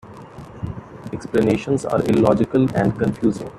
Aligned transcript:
Explanations 1.13 1.85
are 1.85 2.01
illogical 2.09 2.67
and 2.75 2.97
confusing. 2.97 3.47